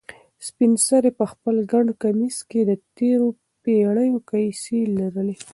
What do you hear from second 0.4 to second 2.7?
سپین سرې په خپل ګڼ کمیس کې